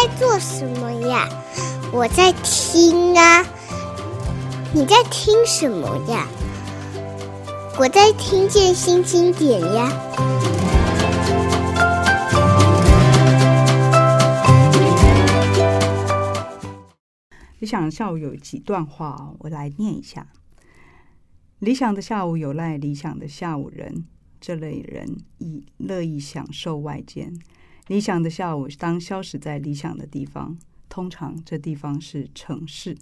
[0.00, 1.28] 在做什么呀？
[1.92, 3.44] 我在听啊。
[4.72, 6.24] 你在听什么呀？
[7.76, 9.90] 我在听见新经典呀。
[17.58, 20.28] 理想下午有几段话，我来念一下。
[21.58, 24.04] 理想的下午有赖理想的下午人，
[24.40, 27.36] 这类人以乐意享受外间。
[27.88, 30.56] 理想的下午当消失在理想的地方，
[30.88, 32.96] 通常这地方是城市。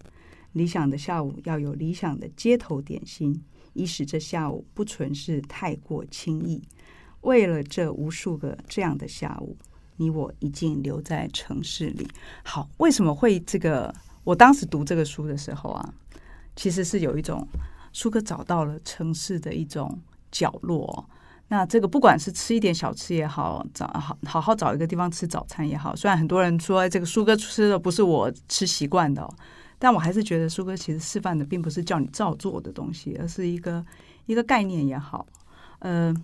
[0.53, 3.43] 理想的下午要有理想的街头点心，
[3.75, 6.63] 以使这下午不纯是太过轻易。
[7.21, 9.57] 为了这无数个这样的下午，
[9.97, 12.09] 你我已经留在城市里。
[12.45, 13.95] 好，为什么会这个？
[14.25, 15.95] 我当时读这个书的时候啊，
[16.57, 17.47] 其实是有一种。
[17.93, 19.99] 舒哥找到了城市的一种
[20.31, 21.09] 角落，
[21.49, 29.35] 那这个不管是吃一点小吃也好，找好好好找一个地方吃早餐也好，虽然很多人说这个苏哥吃的不是我吃习惯的，哦
[29.79, 33.85] 但我还是觉得苏哥其实示范的并不是叫你照做的东西，而是一个
[34.25, 35.27] 一个概念也好。
[35.81, 36.15] 呃，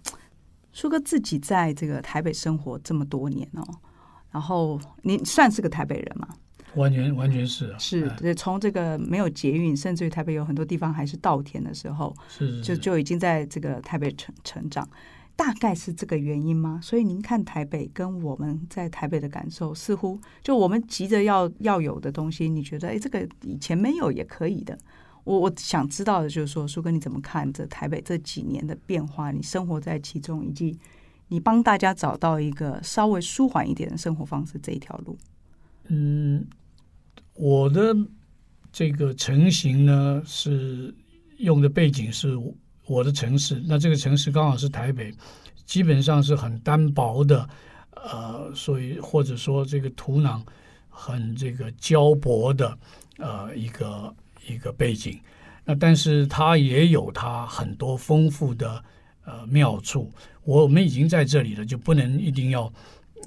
[0.73, 3.63] 苏哥自己在这个台北生活这么多年哦，
[4.31, 6.27] 然后你算是个台北人吗？
[6.77, 14.89] 完全完全是啊是，对，从这个没有捷运，甚至于台北有很多地方还是稻田的时候，是就就已经在这个台北成成长，
[15.35, 16.81] 大概是这个原因吗？
[16.83, 24.79] 所以您看台北跟我们在台北的感受，似乎就我们急着要要有的东西，你觉得哎，这个以前没有也可以的。
[25.25, 29.31] 我我想知道的就是说，苏哥你怎么看这台北这几年的变化？
[29.31, 30.79] 你生活在其中，以及
[31.29, 35.17] 你帮大家找到一个稍微舒缓一点的生活方式这一条路，
[35.89, 36.47] 嗯。
[37.35, 37.97] 我的
[38.71, 40.95] 这个成型呢，是
[41.39, 42.37] 用的背景是
[42.87, 45.13] 我的城市，那这个城市刚好是台北，
[45.65, 47.49] 基本上是很单薄的，
[47.93, 50.41] 呃，所以或者说这个土壤
[50.89, 52.79] 很这个胶薄的，
[53.19, 54.15] 呃，一个
[54.49, 55.19] 一个背景。
[55.65, 58.85] 那但是它也有它很多丰富的
[59.25, 60.11] 呃妙处。
[60.45, 62.73] 我们已经在这里了，就不能一定要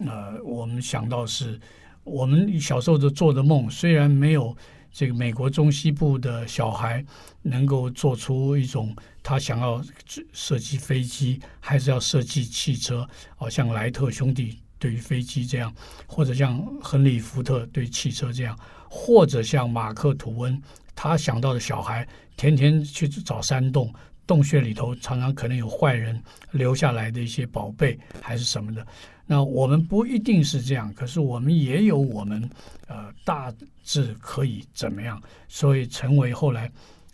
[0.06, 1.60] 呃，我们想到是。
[2.04, 4.56] 我们小时候的做的梦，虽然没有
[4.96, 7.04] 这个美国中西部的小孩
[7.42, 9.84] 能够做出一种他想要
[10.32, 13.06] 设计飞机，还是要设计汽车，
[13.36, 15.76] 好像莱特兄弟对于飞机这样，
[16.08, 18.58] 或者像亨利福特对汽车这样，
[18.90, 20.58] 或者像马克吐温
[20.96, 22.08] 他想到的小孩，
[22.38, 23.94] 天天去找山洞，
[24.26, 28.88] 洞穴里头常常可能有坏人留下来的一些宝贝，还是什么的。
[29.28, 32.48] 那我们不一定是这样，可是我们也有我们
[32.88, 33.52] 呃大
[33.84, 36.72] 致可以怎么样，所以成为后来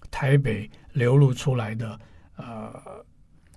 [0.09, 1.99] 台北流露出来的
[2.35, 2.73] 呃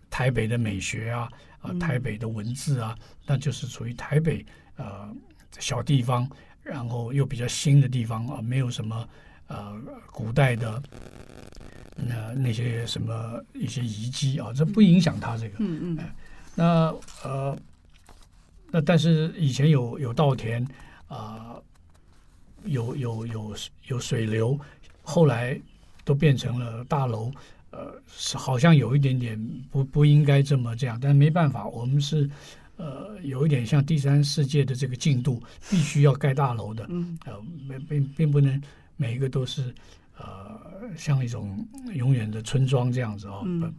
[0.09, 1.23] 台北的美学啊
[1.59, 5.13] 啊、呃、台北的文字啊，嗯、那就是属于台北呃
[5.59, 6.31] 小地方，
[6.63, 9.09] 然后又比较新的地方啊，没有什么
[9.49, 9.77] 呃
[10.13, 10.81] 古代的
[11.97, 16.15] 那、呃、那些什么一些遗迹啊，这不影响它这个嗯嗯、呃，
[16.55, 17.59] 那呃。
[18.75, 20.61] 那但是以前有有稻田
[21.07, 21.63] 啊、呃，
[22.65, 23.55] 有有有
[23.87, 24.59] 有水流，
[25.01, 25.57] 后来
[26.05, 27.31] 都变成了大楼，
[27.71, 29.41] 呃，是好像有一点点
[29.71, 32.29] 不不应该这么这样，但是没办法，我们是
[32.77, 35.41] 呃有一点像第三世界的这个进度，
[35.71, 38.61] 必须要盖大楼的，嗯，呃，并并并不能
[38.97, 39.73] 每一个都是
[40.19, 40.61] 呃
[40.97, 43.73] 像一种永远的村庄这样子哦，嗯、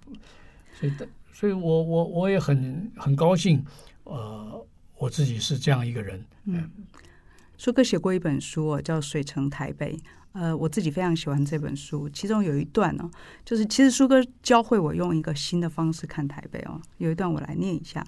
[0.79, 0.93] 所以
[1.33, 3.61] 所以我我我也很很高兴，
[4.05, 4.65] 呃。
[4.97, 6.23] 我自己是这样一个人。
[6.45, 6.69] 嗯，
[7.57, 9.95] 书哥写过一本书叫《水城台北》。
[10.33, 12.09] 呃，我自己非常喜欢这本书。
[12.09, 13.09] 其中有一段呢，
[13.45, 16.81] 就是其实书哥教会我用一个新的方式看台北哦。
[16.97, 18.05] 有一段我来念一下：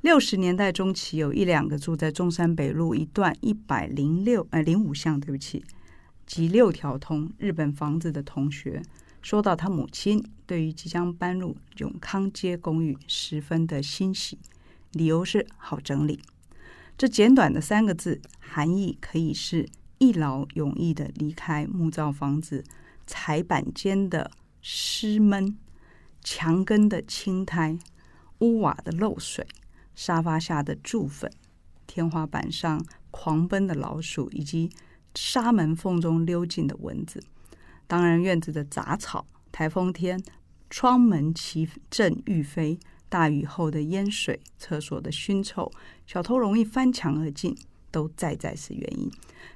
[0.00, 5.62] 六十年代中期，有一两个住在中山北路一段一百零六呃零五巷，对不起，
[6.26, 8.80] 及六条通日本房子的同学，
[9.20, 14.38] 说到他母亲对于即将搬入永康街公寓十分的欣喜。
[14.92, 16.20] 理由是好整理。
[16.96, 19.68] 这简短的三个字，含义可以是
[19.98, 22.64] 一劳永逸的离开木造房子，
[23.06, 24.30] 彩板间的
[24.60, 25.56] 湿闷，
[26.24, 27.78] 墙根的青苔，
[28.40, 29.46] 屋瓦的漏水，
[29.94, 31.30] 沙发下的蛀粉，
[31.86, 34.70] 天花板上狂奔的老鼠，以及
[35.14, 37.22] 纱门缝中溜进的蚊子。
[37.86, 40.20] 当然，院子的杂草，台风天
[40.68, 42.78] 窗门齐振欲飞。
[43.08, 45.70] 大雨后的淹水，厕所的熏臭，
[46.06, 47.56] 小偷容易翻墙而进，
[47.90, 49.10] 都在在是原因。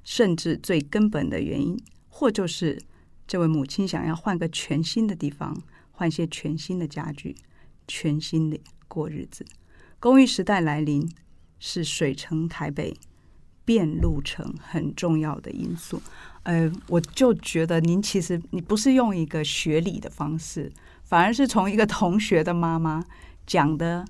[0.05, 1.79] 甚至最根本的原因，
[2.09, 2.81] 或就是
[3.27, 5.57] 这位母亲想要换个全新的地方，
[5.91, 7.37] 换些全新的家具，
[7.87, 8.59] 全新的
[8.89, 9.45] 过日子。
[10.01, 11.09] 公寓时代来临，
[11.61, 12.95] 是水城台北
[13.65, 16.03] 变路程很重要的因素。
[16.43, 20.73] 呃，我就觉得您其实你不是用一个学理的方式，
[21.05, 23.05] 反而是从一个同学的妈妈
[23.47, 24.05] 讲的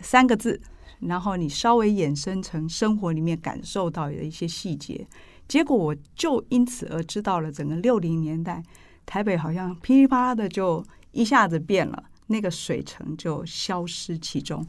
[0.00, 0.60] 三个字，
[1.00, 5.06] 然后你稍微衍生成生活里面感受到的一些细节，
[5.48, 8.62] 结果我就因此而知道了整个六零年代
[9.04, 14.66] 台北好像噼里啪啦的就一下子变了，那个水城就消失其中。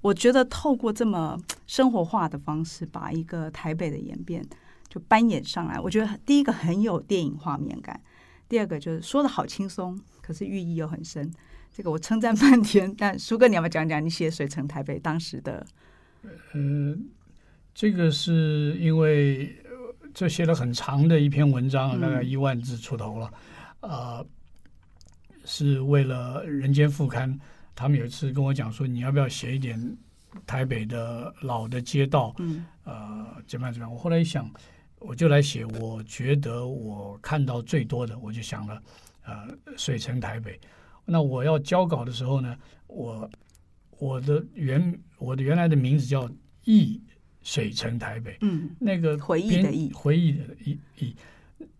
[0.00, 1.36] 我觉得透过这么
[1.66, 4.44] 生活化的方式，把一个台北的演变
[4.88, 8.00] 就扮演上来，我觉得第一个很有电影画面感，
[8.48, 11.30] 第二个就是说的好轻松，可是寓意又很深。
[11.78, 15.64] 这个我称赞半天， 但苏哥你要不要讲讲你写《水城台北》当时的？
[16.52, 16.98] 嗯、呃，
[17.72, 19.56] 这个是因为
[20.12, 23.26] 这写了很长的一篇文章，大概一万字出头了，
[23.78, 24.26] 啊、嗯呃，
[25.44, 27.32] 是为了《人间副刊》。
[27.76, 29.80] 他们有一次跟我讲说，你要不要写一点
[30.44, 32.34] 台北的老的街道？
[32.40, 33.92] 嗯，呃，怎么样怎么样？
[33.94, 34.50] 我后来一想，
[34.98, 35.64] 我就来写。
[35.64, 38.82] 我觉得我看到最多的，我就想了，
[39.24, 39.46] 呃，
[39.76, 40.58] 水城台北。
[41.10, 42.54] 那我要交稿的时候呢，
[42.86, 43.30] 我
[43.98, 46.30] 我的原我的原来的名字叫
[46.64, 47.00] 易
[47.42, 48.36] 水城台北。
[48.42, 51.16] 嗯，那个回忆的忆，回忆的忆忆。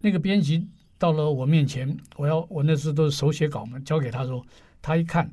[0.01, 0.67] 那个编辑
[0.97, 4.45] 到了我面前，我要我那时候都是手写稿嘛，交给他说，
[4.81, 5.31] 他一看。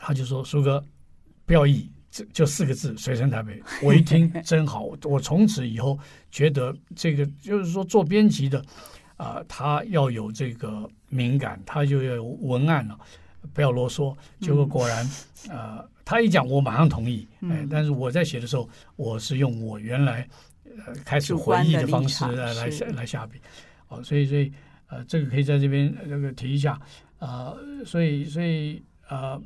[0.00, 0.82] 他就说：“苏哥，
[1.44, 5.98] 不要忆，就就四个字‘水城台北’。”我一听 真好，我从此以后
[6.30, 8.64] 觉得这个就是说做编辑的
[9.18, 12.98] 啊、呃，他要有这个敏感，他就要有文案了，
[13.52, 14.16] 不要啰嗦。
[14.40, 15.04] 结果果然，
[15.50, 17.28] 嗯、呃，他一讲，我马上同意。
[17.42, 18.66] 哎，但是我在写的时候，
[18.96, 20.26] 我是用我原来
[20.64, 23.38] 呃开始回忆的方式来来来下笔。
[23.88, 24.50] 哦，所以所以
[24.86, 26.72] 呃，这个可以在这边这个提一下
[27.18, 27.84] 啊、呃。
[27.84, 29.38] 所以所以呃。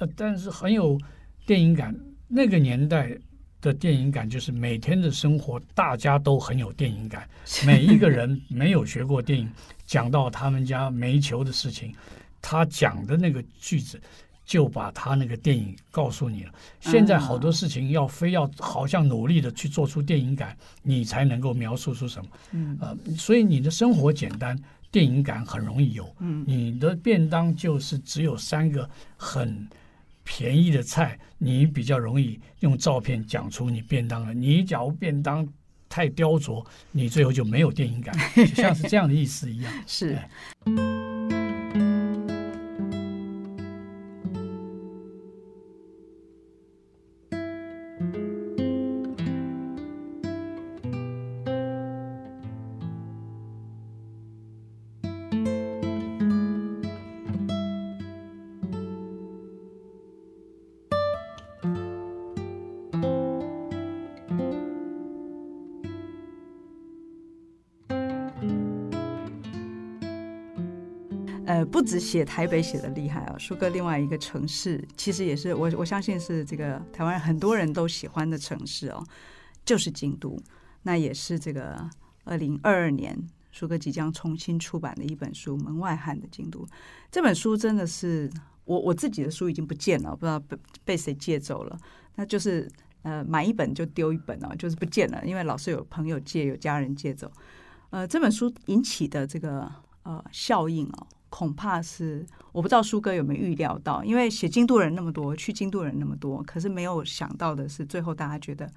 [0.00, 0.96] 呃，但是很有
[1.44, 1.92] 电影感。
[2.28, 3.18] 那个年代
[3.60, 7.28] 的电影感，就是每天的生活，大家都很有电影感。
[7.66, 9.50] 每一个人没有学过电影，
[9.84, 11.94] 讲到他们家煤球的事情，
[12.40, 14.00] 他讲的那个句子，
[14.44, 16.52] 就把他那个电影告诉你了。
[16.80, 22.30] 现在好多事情要非要好像努力的去做出电影感，你才能够描述出什么。
[22.52, 24.56] 嗯，呃，所以你的生活简单，
[24.90, 26.14] 电影感很容易有。
[26.20, 29.68] 嗯，你的便当就是只有三个很。
[30.30, 34.34] 便宜的菜，你比较容易用照片讲出你便当了。
[34.34, 35.48] 你假如便当
[35.88, 39.72] 太雕琢，你最后就没有电影感，就像是这样的意思一样。
[39.86, 40.18] 是。
[71.58, 79.04] 呃，不止写台北写的厉害啊，舒哥另外一个城市，其实也是我我相信是这个台湾很多人都喜欢的城市哦，
[79.64, 80.38] 就是京都。
[80.84, 81.76] 那也是这个
[82.22, 83.18] 二零二二年
[83.50, 86.60] 舒哥即将重新出版的一本书《门外汉的京都》。
[87.10, 88.30] 这本书真的是
[88.64, 91.76] 我我自己的书已经不见了，不知道被被谁借走了。
[92.14, 92.70] 那就是
[93.02, 97.28] 呃买一本就丢一本哦，就是不见了，因为老是有朋友借，有家人借走。
[97.90, 99.68] 呃，这本书引起的这个
[100.04, 101.06] 呃效应哦。
[101.30, 108.70] 恐怕是我不知道书哥有没有预料到，因为写京都人那么多，去京都人那么多，可是没有想到的是，最后大家觉得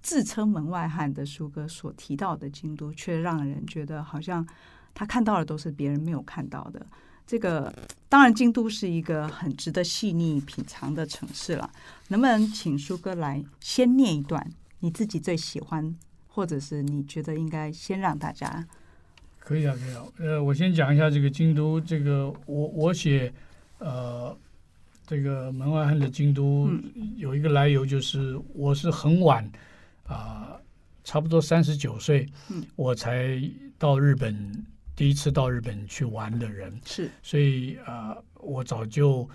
[0.00, 4.46] 自称门外汉的书哥所提到的京都，却让人觉得好像
[4.94, 6.86] 他看到的都是别人没有看到的。
[7.26, 7.72] 这个
[8.08, 11.70] 当然，京都是一个很值得细腻品尝的城市了。
[12.08, 15.94] 能不能请书哥来先念一段你自己最喜欢，
[16.26, 18.66] 或者是你觉得应该先让大家？
[19.40, 20.04] 可以啊，可以啊。
[20.18, 21.80] 呃，我先讲一下这个京都。
[21.80, 23.32] 这个我我写，
[23.78, 24.36] 呃，
[25.06, 26.70] 这个门外汉的京都
[27.16, 29.44] 有一个来由，就是我是很晚
[30.04, 30.60] 啊、呃，
[31.02, 32.28] 差不多三十九岁，
[32.76, 33.42] 我才
[33.76, 36.80] 到日本，第一次到日本去玩的人。
[36.84, 39.28] 是，所以啊、呃，我早就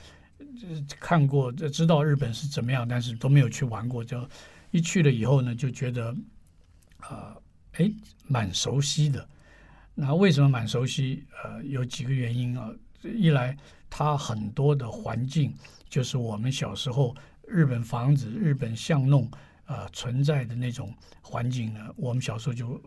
[0.99, 4.01] 看过，知道日本是怎么样，但是都没有去玩过。
[4.01, 4.25] 就
[4.71, 6.15] 一去了以后呢，就觉得
[6.99, 7.35] 啊，
[7.73, 7.91] 哎、呃，
[8.27, 9.27] 蛮熟悉的。
[9.95, 11.25] 那为什么蛮熟悉？
[11.43, 12.69] 呃，有几个原因啊。
[13.01, 13.55] 一来，
[13.89, 15.55] 它很多的环境
[15.87, 17.15] 就是我们小时候
[17.47, 19.29] 日本房子、日本巷弄、
[19.67, 22.81] 呃、存在的那种环境呢，我们小时候就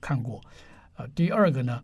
[0.00, 0.40] 看过。
[0.96, 1.82] 呃，第二个呢，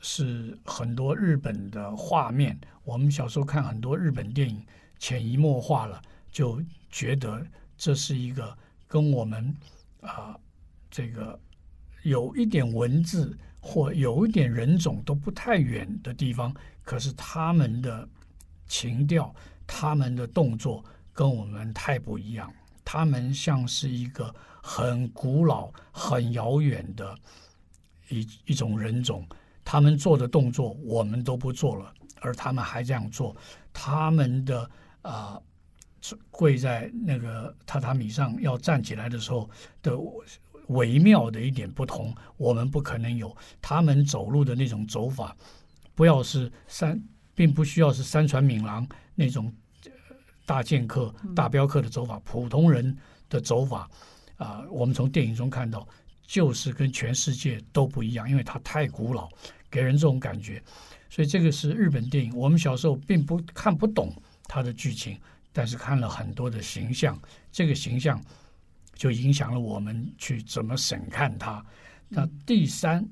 [0.00, 4.66] 是很多日本的画面，我们小时候看很多日本电影，
[4.98, 9.54] 潜移默化了，就觉得这是一个跟我们
[10.00, 10.36] 啊、
[10.90, 11.38] 这个
[12.08, 18.08] 有一点文字或有一点人种都不太远的地方，可是他们的
[18.66, 19.34] 情调、
[19.66, 22.52] 他们的动作跟我们太不一样。
[22.84, 27.16] 他们像是一个很古老、很遥远的
[28.08, 29.26] 一一种人种，
[29.64, 33.36] 他们做的动作我们都不做了，而他们还这样做。
[33.72, 34.62] 他们的
[35.02, 35.34] 啊。
[35.34, 35.42] 呃
[36.30, 39.50] 跪在那个榻榻米上要站起来的时候
[39.82, 39.92] 的
[40.68, 43.36] 微妙的一点不同，我们不可能有。
[43.60, 45.36] 他们走路的那种走法，
[45.94, 46.98] 不要是三，
[47.34, 49.52] 并不需要是三船敏郎那种
[50.46, 52.96] 大剑客、大镖客的走法，普通人
[53.28, 53.90] 的走法
[54.36, 55.86] 啊、呃，我们从电影中看到，
[56.26, 59.28] 就是跟全世界都不一样，因为它太古老，
[59.70, 60.62] 给人这种感觉。
[61.10, 65.18] 所以这个是日本电影，我们小时候并不看不懂它的剧情。
[65.50, 67.18] 但是看了很多的形象，
[67.50, 68.22] 这个形象
[68.98, 71.64] 就影响了我们去怎么审看它。
[72.08, 73.08] 那第三，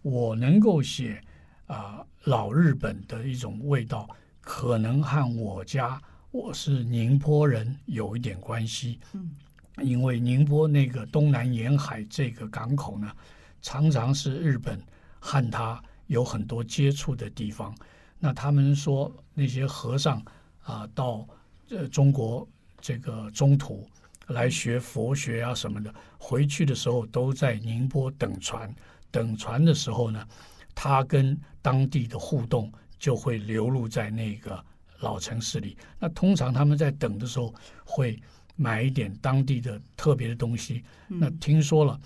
[0.00, 1.20] 我能够写
[1.66, 4.08] 啊、呃、老日本的一种味道，
[4.40, 6.00] 可能和我家
[6.30, 9.00] 我是宁波人有一点关系。
[9.12, 9.34] 嗯，
[9.82, 13.12] 因为宁波那个东南沿海这个港口呢，
[13.60, 14.80] 常常是日本
[15.18, 17.74] 和他有很多接触的地方。
[18.18, 20.20] 那他们说那些和尚
[20.60, 21.26] 啊、呃、到。
[21.70, 22.46] 呃，中国
[22.78, 23.88] 这个中土
[24.28, 28.72] 来学佛学啊什么的，回去的时候都在宁波等船。
[29.10, 30.26] 等船的时候呢，
[30.74, 34.64] 他跟当地的互动就会流露在那个
[35.00, 35.76] 老城市里。
[35.98, 37.54] 那通常他们在等的时候
[37.84, 38.20] 会
[38.56, 40.82] 买一点当地的特别的东西。
[41.06, 42.00] 那听说了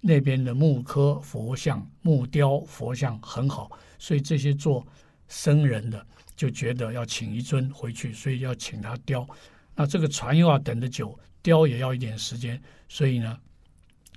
[0.00, 4.86] 那边的木刻佛像、木雕佛像很好，所以这些做
[5.28, 6.06] 僧人的。
[6.36, 9.24] 就觉得要请一尊回去，所以要请他雕。
[9.72, 13.38] 那这个船又要等得久，雕也要一点时间，所以呢，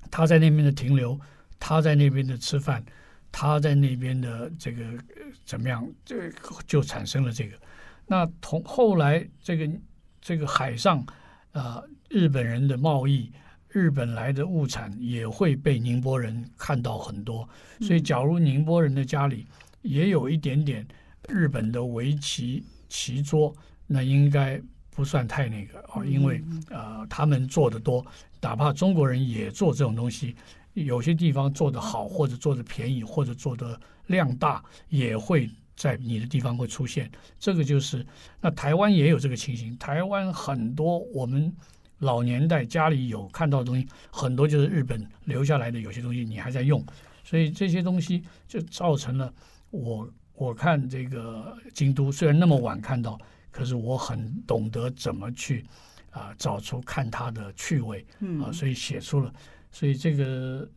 [0.10, 1.20] 他在那边的停留，
[1.60, 2.84] 他在那边的吃饭，
[3.32, 4.84] 他在那边的这个
[5.46, 6.32] 怎么样，这
[6.66, 7.56] 就产生了这个。
[8.08, 9.70] 那同后来这个
[10.20, 11.02] 这个海上
[11.52, 13.32] 啊、呃，日本人的贸易，
[13.68, 17.48] 日本来的物产也会被宁波人看到很多。
[17.82, 19.46] 所以，假如宁波人的家里
[19.84, 20.88] 也有一点点。
[21.30, 23.54] 日本的围棋棋桌，
[23.86, 24.62] 那应该
[24.98, 28.04] 不算太那个哦，因为呃，他们做的多，
[28.42, 30.36] 哪怕中国人也做这种东西，
[30.74, 37.12] 有些地方做的好，或者做的便宜，或者做的量大，也会在你的地方会出现。
[37.38, 38.04] 这个就是
[38.42, 41.54] 那台湾也有这个情形，台湾很多我们
[42.00, 46.84] 老年代家里有看到的东西，很多就是日本留下来的，有些东西你还在用，
[47.24, 49.32] 所以这些东西就造成了
[49.70, 50.10] 我。
[50.40, 53.20] 我看这个京都虽然那么晚看到，
[53.58, 55.66] 可是我很懂得怎么去
[56.12, 58.06] 啊、呃、找出看它的趣味
[58.40, 59.34] 啊、呃，所以写出了，
[59.72, 60.70] 所以这个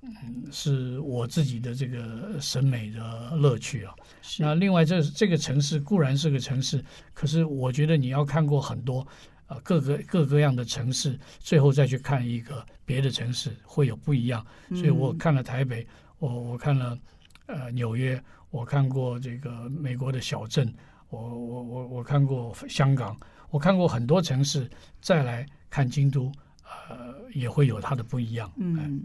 [0.00, 3.94] 嗯是我自己的这个审美的乐趣啊。
[4.38, 6.82] 那另外这这个城市固然是个城市，
[7.12, 9.00] 可是我觉得你要看过很多
[9.44, 14.42] 啊、呃、各个各个样的城市，最后再去看一个别的城市会有不一样。
[14.70, 15.86] 所以我看了台北，
[16.18, 16.98] 我我看了
[17.44, 18.18] 呃纽约。
[18.48, 20.72] 我看过这个美国的小镇，
[21.08, 23.16] 我我我我看过香港，
[23.50, 24.68] 我看过很多城市，
[25.00, 26.32] 再来看京都，
[26.88, 28.50] 呃，也会有它的不一样。
[28.56, 29.02] 嗯，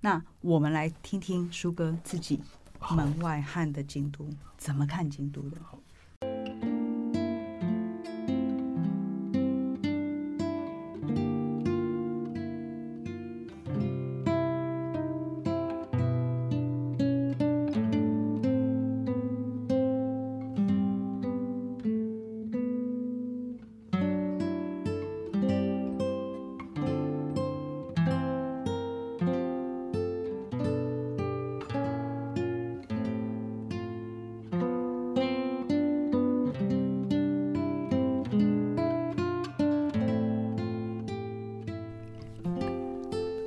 [0.00, 2.40] 那我们来听听舒哥自己
[2.90, 5.56] 门外汉的京都怎么看京都的。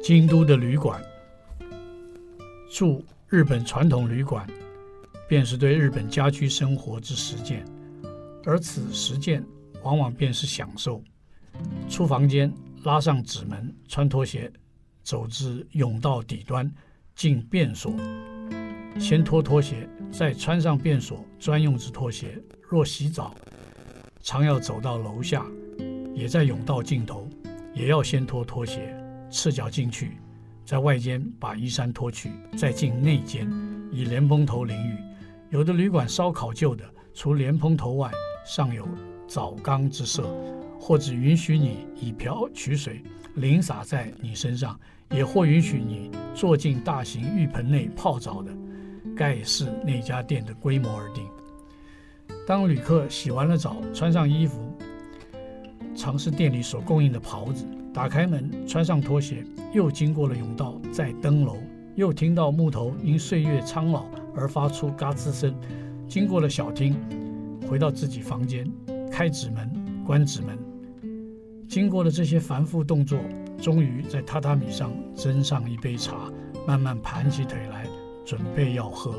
[0.10, 1.00] 京都的旅馆，
[2.68, 4.44] 住日本传统旅馆，
[5.28, 7.64] 便是对日本家居生活之实践，
[8.44, 9.46] 而此实践
[9.84, 11.04] 往往便是享受。
[11.88, 12.52] 出房间，
[12.86, 14.52] 拉上纸门，穿拖鞋，
[15.04, 16.74] 走至甬道底端，
[17.14, 17.94] 进便所，
[19.00, 22.42] 先脱拖鞋，再穿上便所专用之拖鞋。
[22.68, 23.36] 若洗澡，
[24.24, 25.46] 常要走到楼下，
[26.16, 27.30] 也在甬道尽头，
[27.76, 28.99] 也要先脱拖鞋。
[29.30, 30.18] 赤脚进去，
[30.66, 33.50] 在外间把衣衫脱去，再进内间，
[33.92, 34.98] 以莲蓬头淋浴。
[35.50, 36.84] 有的旅馆稍考究的，
[37.14, 38.12] 除莲蓬头外，
[38.46, 38.88] 尚有
[39.28, 40.28] 澡缸之设，
[40.80, 43.04] 或只允许你以瓢取水，
[43.36, 44.80] 淋洒在你身上，
[45.12, 48.52] 也或允许你坐进大型浴盆内泡澡的，
[49.16, 51.28] 盖视那家店的规模而定。
[52.48, 54.69] 当旅客洗完了澡，穿上衣服，
[56.00, 61.58] 尝试店里所供应的袍子，打开门，穿上拖鞋，又经过了甬道，再登楼，
[61.96, 65.54] 又听到木头因岁月苍老而发出嘎吱声，
[66.08, 66.96] 经过了小厅，
[67.68, 68.66] 回到自己房间，
[69.12, 69.70] 开纸门，
[70.06, 70.58] 关纸门。
[71.68, 73.20] 经过了这些繁复动作，
[73.62, 76.32] 终于在榻榻米上斟上一杯茶，
[76.66, 77.86] 慢慢盘起腿来，
[78.26, 79.16] 准备要喝。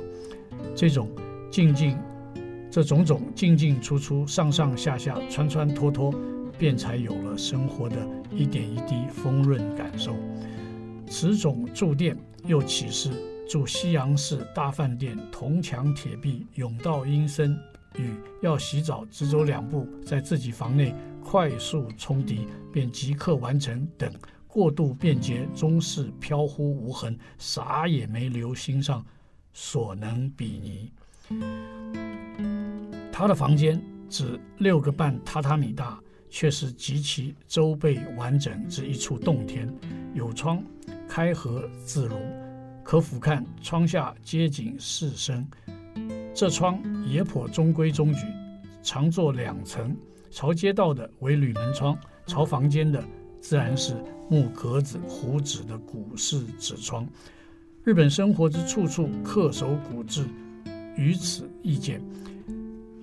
[0.74, 1.10] 这种
[1.50, 1.94] 进进，
[2.70, 6.10] 这种种进进出出、上上下下、穿穿脱脱，
[6.60, 10.14] 便才有了生活的一点一滴丰润感受。
[11.08, 12.14] 此种住店
[12.44, 13.10] 又岂是
[13.48, 17.58] 住西洋式大饭店，铜墙铁壁、甬道阴森，
[17.98, 18.10] 与
[18.42, 20.94] 要洗澡只走两步，在自己房内。
[21.22, 24.10] 快速冲涤便即刻完成等
[24.48, 29.04] 过度便捷，终是飘忽无痕，啥也没留心上，
[29.52, 30.92] 所能比拟。
[33.12, 36.00] 他的房间只六个半榻榻米大，
[36.30, 39.68] 却是极其周备完整之一处洞天。
[40.14, 40.64] 有窗，
[41.08, 42.16] 开合自如，
[42.82, 45.46] 可俯瞰窗下街景市生。
[46.32, 48.24] 这窗也颇中规中矩，
[48.82, 49.94] 常做两层。
[50.30, 53.04] 朝街道的为铝门窗，朝房间的
[53.40, 53.94] 自然是
[54.28, 57.06] 木格子糊纸的古式纸窗。
[57.82, 60.24] 日本生活之处处恪守古制，
[60.96, 62.00] 于此意见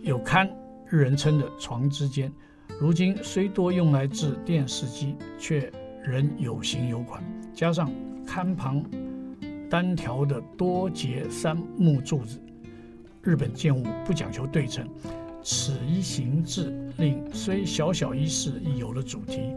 [0.01, 0.49] 有堪
[0.89, 2.31] 日人称的床之间。
[2.79, 5.71] 如今虽多用来制电视机，却
[6.03, 7.23] 仍有型有款。
[7.51, 7.91] 加上
[8.23, 8.85] 龛旁
[9.67, 12.39] 单条的多节三木柱子，
[13.23, 14.87] 日本建物不讲求对称。
[15.41, 19.55] 此一形制令虽小小一室亦有了主题，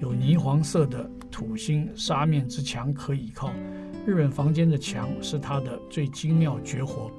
[0.00, 3.52] 有泥黄色的土心纱面之墙可倚靠。
[4.06, 7.10] 日本房间的墙是它的最精妙绝活，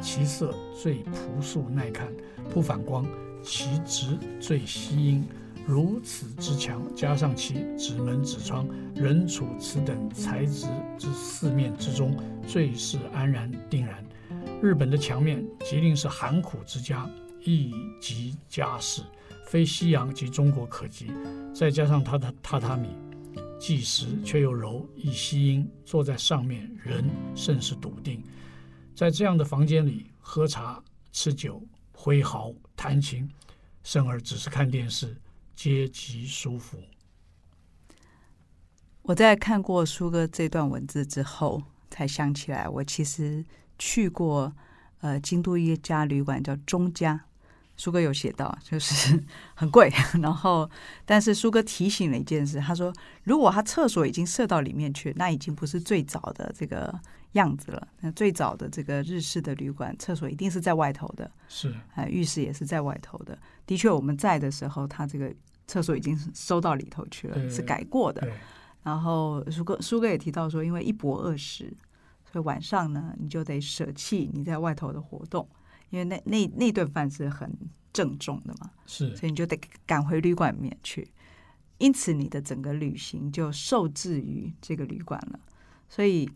[0.00, 2.08] 其色最朴素耐看，
[2.48, 3.04] 不反光，
[3.44, 5.24] 其直最稀英。
[5.66, 10.66] 如此之强，加上其纸门纸窗，人处此等材质
[10.98, 14.04] 之四面之中，最是安然定然。
[14.60, 17.08] 日本的墙面即令是寒苦之家。
[17.46, 19.02] 一级家饰，
[19.46, 21.10] 非西洋及中国可及。
[21.54, 22.88] 再加上他的榻榻米，
[23.60, 25.70] 既实却又柔，亦稀英。
[25.84, 27.04] 坐在上面，人
[27.34, 28.22] 甚是笃定。
[28.94, 32.50] 在这样的房间里，喝茶、吃酒、挥毫、
[32.84, 33.26] 弹琴，
[33.82, 35.16] 甚而只是看电视，
[35.56, 36.78] 皆极舒服。
[39.00, 43.42] 我在看过苏哥这段文字之后，才想起来，我其实
[43.78, 44.52] 去过
[45.00, 47.24] 呃京都一家旅馆，叫中家。
[47.78, 49.18] 苏哥有写到，就是
[49.56, 49.90] 很贵。
[50.20, 50.70] 然后，
[51.06, 52.92] 但是苏哥提醒了一件事，他说
[53.24, 56.94] ：“如果他厕所已经设到里面去，那已经不是最早的这个
[57.34, 57.86] 样子了。
[58.00, 63.38] 那最早的这个日式的旅馆，厕所一定是在外头的，是啊，浴室也是在外头的。
[63.64, 65.32] 的确，我们在的时候，他这个
[65.66, 68.28] 厕所已经收到里头去了，是改过的。
[68.82, 71.74] 然后，苏哥苏哥也提到说，因为一博二十，
[72.30, 75.48] 所以晚上呢，你就得舍弃你在外头的活动。”
[75.90, 77.48] 因为那那那顿饭是很
[77.92, 81.08] 郑重的嘛，是，所以你就得赶回旅馆里面去，
[81.78, 85.38] 因此你的整个旅行就受制于这个旅馆了。
[85.88, 86.28] 所以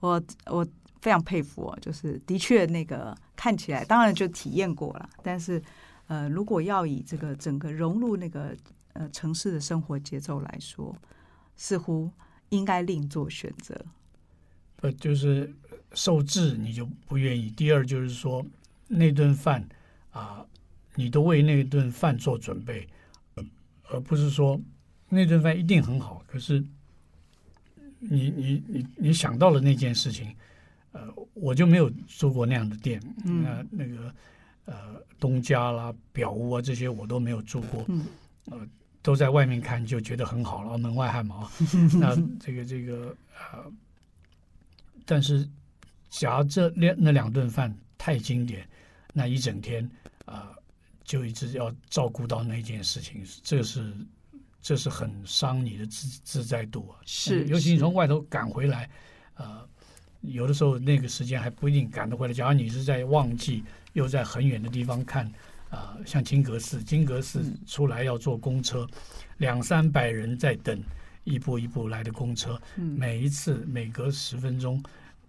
[0.00, 0.66] 我我
[1.00, 5.62] 非常佩服哦，就是的确那个看起来，当然就体验过了，但是
[6.08, 8.56] 呃，如果要以这个整个融入那个
[8.94, 10.94] 呃城市的生活节奏来说，
[11.56, 12.10] 似乎
[12.48, 13.80] 应该另做选择。
[14.80, 15.54] 呃，就是
[15.92, 17.48] 受制你就不愿意。
[17.50, 18.44] 第二就是说。
[18.92, 19.64] 那顿饭
[20.10, 20.44] 啊，
[20.96, 22.88] 你都为那顿饭做准备，
[23.84, 24.60] 而不是说
[25.08, 26.24] 那顿饭一定很好。
[26.26, 26.60] 可是
[28.00, 30.34] 你你你你想到了那件事情，
[30.92, 34.14] 呃，我就没有住过那样的店，嗯、那那个
[34.64, 38.04] 呃东家啦、表屋啊这些我都没有住过，嗯、
[38.46, 38.58] 呃，
[39.02, 41.48] 都在外面看就觉得很好了，门外汉嘛。
[42.00, 43.14] 那这个这个
[43.52, 43.72] 呃，
[45.04, 45.48] 但是
[46.08, 48.66] 夹这两那两顿饭太经典。
[49.12, 49.84] 那一整天
[50.24, 50.62] 啊、呃，
[51.02, 53.92] 就一直要照顾到那件事情，这是
[54.62, 57.00] 这是很伤你的自自在度啊。
[57.04, 58.88] 是，尤其你从外头赶回来，
[59.34, 59.66] 呃，
[60.20, 62.34] 有的时候那个时间还不一定赶得回来。
[62.34, 65.26] 假如你是在旺季，又在很远的地方看
[65.70, 68.98] 啊、呃，像金阁寺，金阁寺出来要坐公车，嗯、
[69.38, 70.80] 两三百人在等
[71.24, 74.82] 一步一步来的公车，嗯、每一次每隔十分钟、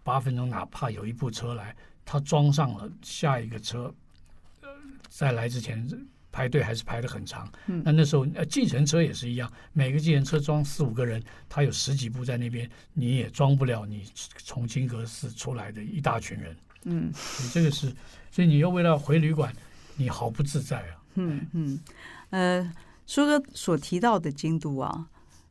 [0.03, 1.75] 八分钟，哪怕有一部车来。
[2.03, 3.93] 他装上了下一个车，
[4.61, 4.69] 呃，
[5.07, 5.87] 在来之前
[6.31, 7.51] 排队还是排的很长。
[7.67, 14.03] 嗯，那那时候呃，计程车也是一样，每个计程车装四五个人，他有十几部在那边，你也装不了你
[14.37, 16.55] 从金阁寺出来的一大群人。
[16.83, 17.93] 嗯，所以这个是，
[18.31, 19.53] 所以你又为了回旅馆，
[19.97, 21.03] 你好不自在啊。
[21.15, 21.79] 嗯嗯，
[22.29, 22.73] 呃，
[23.05, 25.07] 苏哥所提到的京都啊，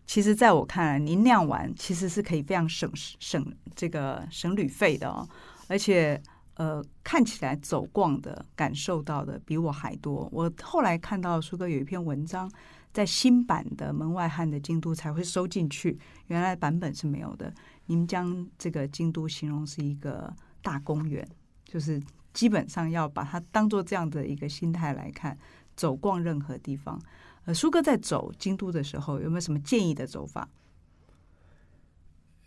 [0.07, 5.29] 其实在我看来，您那样玩其实是可以非常省省这个省旅费的哦，
[5.69, 6.21] 而且。
[6.61, 10.29] 呃，看起来走逛的感受到的比我还多。
[10.31, 12.53] 我后来看到书哥有一篇文章，
[12.93, 17.51] 在新版的门外汉的京都才会收进去，原来版本是没有的。
[17.87, 21.27] 你们将这个京都形容是一个大公园，
[21.65, 21.99] 就是
[22.35, 25.39] 基本上要把它当做这样的一个心态来看，
[25.75, 27.01] 走逛任何地方。
[27.47, 30.47] 呃，书哥在走京都的时候，有没有什么建议的走法？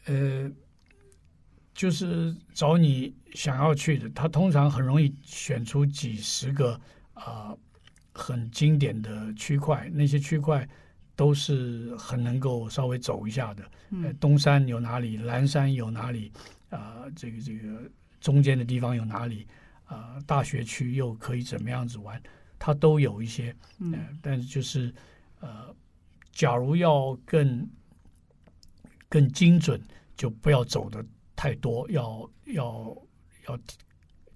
[0.06, 0.52] 呃。
[1.84, 6.80] 就是找你想要去的，他通常很容易选出几十个
[7.13, 7.60] 啊、呃、
[8.13, 10.65] 很经典的区块，那些区块
[11.13, 13.69] 都是很能够稍微走一下的。
[13.89, 16.32] 嗯，东山有哪里，南山有哪里
[16.69, 17.12] 啊、呃？
[17.17, 17.91] 这个这个
[18.22, 19.46] 中间的地方有哪里
[19.84, 20.22] 啊、呃？
[20.26, 22.17] 大学区又可以怎么样子玩？
[22.58, 23.50] 它都有一些。
[23.50, 24.96] 呃、嗯，但是就是
[25.41, 25.76] 呃，
[26.32, 27.69] 假如要更
[29.10, 29.82] 更精准，
[30.15, 31.06] 就不要走的。
[31.44, 32.98] 太多要要
[33.50, 33.60] 要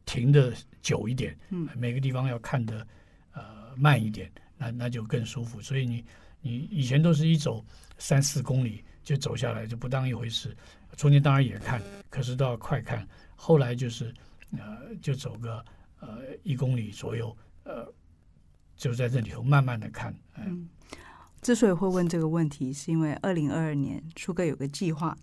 [0.03, 2.85] 停的久一点，嗯，每个地方要看的
[3.31, 5.61] 呃慢一点，那那就更舒服。
[5.61, 6.03] 所以你
[6.41, 7.65] 你以前都是一走
[7.97, 10.53] 三四公里就走下来，就不当一回事。
[10.97, 13.07] 中间当然也看，可是都要快看。
[13.37, 14.13] 后来就是
[14.51, 15.63] 呃就走个
[16.01, 17.89] 呃一公里左右，呃
[18.75, 20.13] 就在这里头慢慢的看。
[20.33, 20.67] 呃、嗯，
[21.41, 25.17] 之所以会问这个问题，是因为二零二二年书哥有个计划。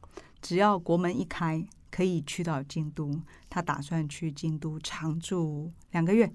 [0.44, 3.18] 只要国门一开，可以去到京都。
[3.48, 6.30] 他打算去京都常住两个月、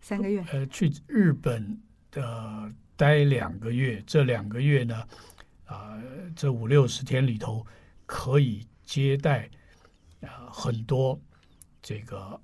[0.00, 0.44] 三个月。
[0.52, 1.76] 呃，去日本
[2.12, 4.00] 的待两个月。
[4.06, 4.94] 这两个月呢，
[5.64, 7.66] 啊、呃，这五六十天里头
[8.06, 9.50] 可以接待
[10.20, 11.20] 啊、很多
[11.82, 12.40] 这个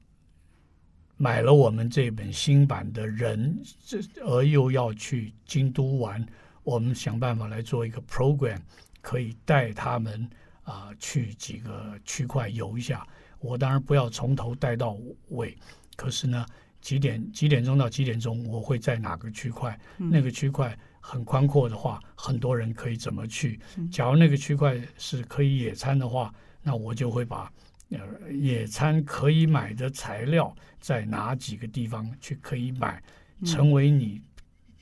[1.17, 6.27] 买了我们这本新版的人，这而又要去京都玩。
[6.65, 8.59] 我们想办法来做一个 program，
[9.01, 10.29] 可以带他们。
[10.65, 13.07] 啊，去几个区块游一下。
[13.41, 14.97] 我当然不要从头带到
[15.29, 15.57] 尾，
[15.97, 16.45] 可是呢，
[16.81, 19.79] 几点几点钟到几点钟，我会在哪个区块？
[19.99, 23.61] 嗯、那个区块很宽阔的话，很多人可以怎么去？
[23.93, 27.53] 假如那个区块是可以野餐的话，那我就会把
[27.91, 33.03] 呃野餐可以买的材料在哪几个地方去可以买，
[33.45, 34.23] 成为你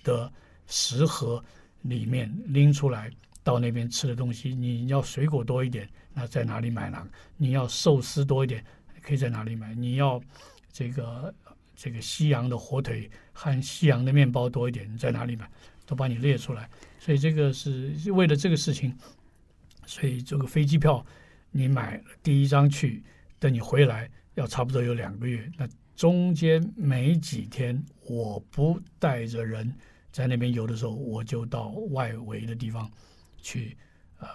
[0.05, 0.33] 的
[0.69, 1.45] 食盒
[1.81, 3.11] 里面拎出来。
[3.43, 7.09] 到那边吃的东西，你要水果多一点，那在哪里买呢？
[7.37, 8.65] 你要寿司多一点，
[9.03, 9.75] 可以在哪里买？
[9.75, 10.21] 你要
[10.73, 11.35] 这个
[11.75, 15.51] 这个西洋的火腿和西洋的面包多一点，你在哪里买？
[15.85, 16.71] 都把你列出来。
[17.01, 18.97] 所以这个是为了这个事情，
[19.85, 21.05] 所以这个飞机票
[21.51, 23.03] 你买第一张去，
[23.41, 25.51] 等你回来要差不多有两个月。
[25.59, 29.75] 那中间没几天，我不带着人
[30.13, 32.89] 在那边游的时候，我就到外围的地方。
[33.43, 33.77] 去，
[34.21, 34.29] 呃，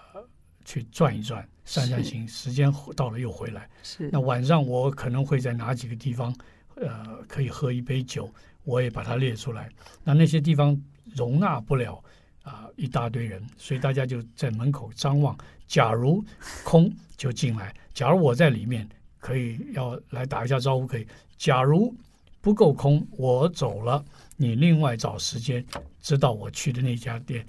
[0.63, 2.27] 去转一转，散散心。
[2.27, 3.67] 时间到了又回来。
[3.81, 4.09] 是。
[4.11, 6.35] 那晚上我可能会在哪几个地方，
[6.75, 8.31] 呃，可以喝一杯酒，
[8.63, 9.69] 我也把它列出来。
[10.03, 10.79] 那那些地方
[11.15, 11.95] 容纳不了
[12.43, 15.35] 啊、呃、一大堆人，所以大家就在门口张望。
[15.65, 16.23] 假如
[16.63, 18.87] 空就进来，假如我在里面，
[19.19, 21.07] 可以要来打一下招呼，可以。
[21.37, 21.93] 假如
[22.39, 24.03] 不够空，我走了，
[24.37, 25.65] 你另外找时间，
[26.01, 27.45] 知道我去的那家店。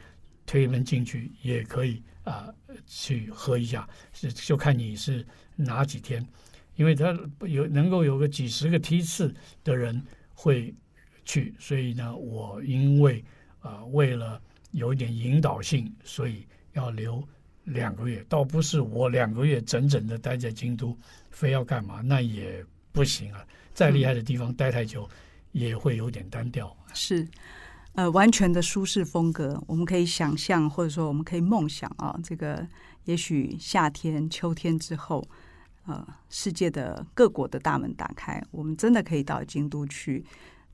[0.49, 2.49] 推门进去也可以啊、
[2.87, 6.27] 去喝一下，是就看你是哪几天，
[6.77, 10.75] 因为他有能够有个几十个梯次的人会
[11.27, 13.23] 去，所以呢，我因为
[13.61, 17.23] 啊、为了有一点引导性，所以要留
[17.65, 20.97] 两个月，倒不是我两个月整整的待在京都，
[21.31, 25.07] 非要干嘛那也不行啊，再厉害的地方待太久
[25.53, 26.75] 也会有点单调。
[26.95, 27.29] 是。
[27.99, 32.65] 呃，完全的舒适风格，我们可以想象，或者说我们可以梦想啊，这个
[33.07, 35.21] 也许夏天、秋天之后，
[35.85, 40.25] 呃，世界的各国的大门打开，我们真的可以到京都去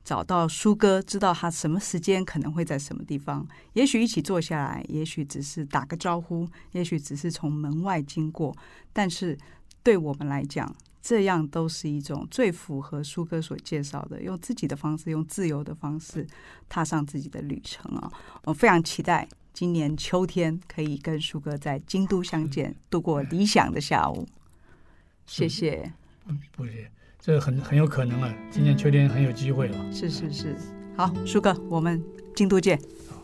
[0.03, 8.55] 找到舒哥，知道他什么时间可能会在什么地方，也许一起坐下来，也许只是打个招呼，也许只是从门外经过，
[8.93, 9.35] 但是
[9.81, 10.71] 对我们来讲。
[11.07, 16.25] 这样都是一种最符合舒哥所介绍的，用自己的方式，用自由的方式
[16.67, 18.11] 踏上自己的旅程啊！
[18.45, 24.27] 我非常期待今年秋天可以跟舒哥在京都相见，度过理想的下午。
[25.27, 25.93] 谢谢。
[26.25, 26.89] 嗯，不谢，
[27.19, 29.93] 这很很有可能啊，今年秋天很有机会了。
[29.93, 30.57] 是是是。
[30.97, 32.03] 好，舒哥，我们
[32.35, 32.81] 京都见。
[33.07, 33.23] 好